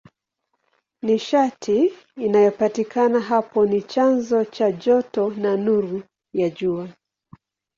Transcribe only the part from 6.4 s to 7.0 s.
Jua.